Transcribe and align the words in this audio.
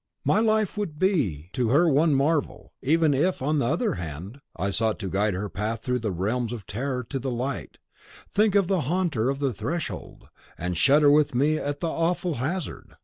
My 0.25 0.39
life 0.39 0.79
would 0.79 0.97
be 0.97 1.51
to 1.53 1.69
her 1.69 1.87
one 1.87 2.15
marvel. 2.15 2.73
Even 2.81 3.13
if, 3.13 3.39
on 3.39 3.59
the 3.59 3.65
other 3.67 3.93
hand, 4.01 4.41
I 4.55 4.71
sought 4.71 4.97
to 4.97 5.11
guide 5.11 5.35
her 5.35 5.47
path 5.47 5.83
through 5.83 5.99
the 5.99 6.09
realms 6.11 6.51
of 6.53 6.65
terror 6.65 7.03
to 7.03 7.19
the 7.19 7.29
light, 7.29 7.77
think 8.27 8.55
of 8.55 8.67
the 8.67 8.81
Haunter 8.81 9.29
of 9.29 9.37
the 9.37 9.53
Threshold, 9.53 10.27
and 10.57 10.75
shudder 10.75 11.11
with 11.11 11.35
me 11.35 11.57
at 11.59 11.81
the 11.81 11.87
awful 11.89 12.37
hazard! 12.41 12.95